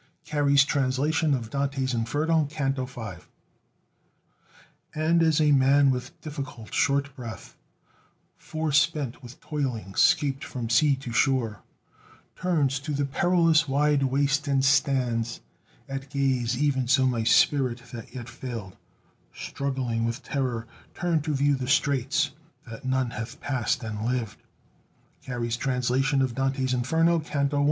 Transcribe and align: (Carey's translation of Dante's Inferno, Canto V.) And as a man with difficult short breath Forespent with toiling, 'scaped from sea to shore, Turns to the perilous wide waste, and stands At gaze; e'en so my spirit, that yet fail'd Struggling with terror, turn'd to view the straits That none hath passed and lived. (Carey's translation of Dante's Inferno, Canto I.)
(Carey's 0.25 0.65
translation 0.65 1.35
of 1.35 1.51
Dante's 1.51 1.93
Inferno, 1.93 2.45
Canto 2.45 2.85
V.) 2.85 3.23
And 4.95 5.21
as 5.21 5.39
a 5.39 5.51
man 5.51 5.91
with 5.91 6.19
difficult 6.21 6.73
short 6.73 7.15
breath 7.15 7.55
Forespent 8.35 9.21
with 9.21 9.39
toiling, 9.41 9.93
'scaped 9.93 10.43
from 10.43 10.71
sea 10.71 10.95
to 10.95 11.11
shore, 11.11 11.61
Turns 12.35 12.79
to 12.79 12.93
the 12.93 13.05
perilous 13.05 13.67
wide 13.67 14.01
waste, 14.01 14.47
and 14.47 14.65
stands 14.65 15.39
At 15.87 16.09
gaze; 16.09 16.57
e'en 16.59 16.87
so 16.87 17.05
my 17.05 17.23
spirit, 17.23 17.83
that 17.91 18.11
yet 18.15 18.27
fail'd 18.27 18.77
Struggling 19.31 20.03
with 20.03 20.23
terror, 20.23 20.65
turn'd 20.95 21.25
to 21.25 21.35
view 21.35 21.53
the 21.55 21.67
straits 21.67 22.31
That 22.67 22.85
none 22.85 23.11
hath 23.11 23.39
passed 23.39 23.83
and 23.83 24.03
lived. 24.03 24.41
(Carey's 25.21 25.57
translation 25.57 26.23
of 26.23 26.33
Dante's 26.33 26.73
Inferno, 26.73 27.19
Canto 27.19 27.57
I.) 27.57 27.59